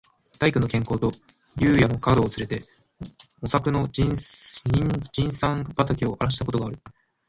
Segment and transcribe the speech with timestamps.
[0.39, 1.11] 大工の兼公と
[1.57, 2.65] 肴屋の角をつれて、
[3.39, 6.79] 茂作の人参畠をあらした事がある。